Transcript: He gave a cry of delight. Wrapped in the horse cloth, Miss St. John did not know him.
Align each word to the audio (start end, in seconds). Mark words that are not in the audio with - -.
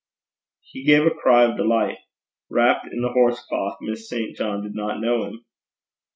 He 0.61 0.83
gave 0.83 1.05
a 1.05 1.11
cry 1.11 1.43
of 1.43 1.57
delight. 1.57 1.99
Wrapped 2.49 2.87
in 2.91 3.03
the 3.03 3.11
horse 3.11 3.39
cloth, 3.45 3.77
Miss 3.81 4.09
St. 4.09 4.35
John 4.35 4.63
did 4.63 4.73
not 4.73 4.99
know 4.99 5.25
him. 5.25 5.45